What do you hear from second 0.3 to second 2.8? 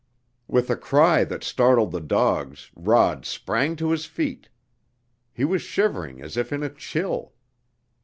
With a cry that startled the dogs